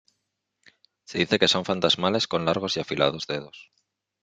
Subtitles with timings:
[1.09, 3.71] Se dice que son fantasmales con largos y afilados dedos.